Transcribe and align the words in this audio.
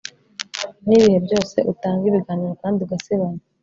nibihe 0.85 1.19
byose 1.25 1.57
utanga 1.71 2.03
ibiganiro 2.11 2.53
kandi 2.61 2.77
ugasebanya 2.85 3.43